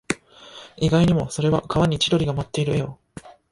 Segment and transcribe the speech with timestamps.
[0.77, 2.97] 意外にも、それは川に千鳥が舞っている絵を